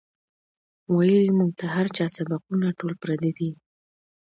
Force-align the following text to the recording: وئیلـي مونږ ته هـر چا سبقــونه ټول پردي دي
وئیلـي 0.95 1.29
مونږ 1.37 1.51
ته 1.59 1.65
هـر 1.75 1.87
چا 1.97 2.05
سبقــونه 2.17 2.67
ټول 2.79 2.93
پردي 3.01 3.31
دي 3.37 3.49